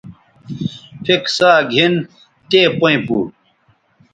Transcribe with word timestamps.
پِھک 1.03 1.23
ساگِھن 1.37 1.93
تے 2.49 2.61
پئیں 2.79 2.99
پو 3.05 3.17